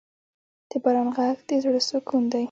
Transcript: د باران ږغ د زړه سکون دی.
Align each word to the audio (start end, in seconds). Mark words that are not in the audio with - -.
د 0.69 0.71
باران 0.83 1.07
ږغ 1.15 1.37
د 1.47 1.49
زړه 1.63 1.79
سکون 1.89 2.23
دی. 2.31 2.39